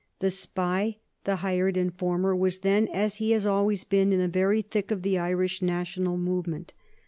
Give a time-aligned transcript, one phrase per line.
[0.17, 4.63] The spy, the hired informer, was then, as he has always been, in the very
[4.63, 6.73] thick of the Irish national movement.